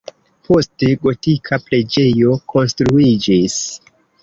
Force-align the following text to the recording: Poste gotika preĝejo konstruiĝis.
Poste 0.45 0.89
gotika 1.03 1.59
preĝejo 1.67 2.41
konstruiĝis. 2.55 3.63